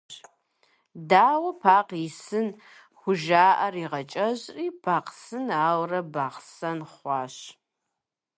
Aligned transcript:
«Дау 1.09 1.45
Пакъ 1.61 1.95
и 2.07 2.09
сын» 2.23 2.47
жыхуаӏэр 3.21 3.73
ягъэкӏэщӏри, 3.85 4.67
Пакъсын, 4.83 5.45
ауэрэ 5.67 6.01
Бахъсэн 6.13 6.79
хъуащ. 6.91 7.35